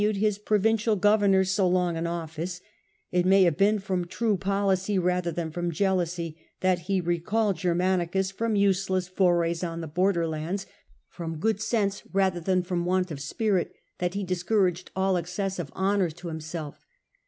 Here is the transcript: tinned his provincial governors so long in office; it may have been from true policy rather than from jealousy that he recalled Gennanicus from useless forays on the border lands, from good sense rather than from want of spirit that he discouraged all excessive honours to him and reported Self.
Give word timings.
tinned 0.01 0.17
his 0.17 0.39
provincial 0.39 0.95
governors 0.95 1.51
so 1.51 1.67
long 1.67 1.95
in 1.95 2.07
office; 2.07 2.59
it 3.11 3.23
may 3.23 3.43
have 3.43 3.55
been 3.55 3.77
from 3.77 4.03
true 4.07 4.35
policy 4.35 4.97
rather 4.97 5.31
than 5.31 5.51
from 5.51 5.71
jealousy 5.71 6.35
that 6.61 6.79
he 6.89 6.99
recalled 6.99 7.55
Gennanicus 7.57 8.31
from 8.31 8.55
useless 8.55 9.07
forays 9.07 9.63
on 9.63 9.79
the 9.79 9.87
border 9.87 10.25
lands, 10.25 10.65
from 11.07 11.37
good 11.37 11.61
sense 11.61 12.01
rather 12.13 12.39
than 12.39 12.63
from 12.63 12.83
want 12.83 13.11
of 13.11 13.19
spirit 13.21 13.75
that 13.99 14.15
he 14.15 14.23
discouraged 14.23 14.89
all 14.95 15.17
excessive 15.17 15.71
honours 15.75 16.15
to 16.15 16.29
him 16.29 16.37
and 16.37 16.41
reported 16.41 16.47
Self. 16.49 16.85